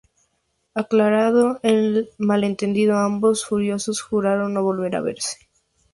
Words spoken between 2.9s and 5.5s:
ambos furiosos juran no volver a verse.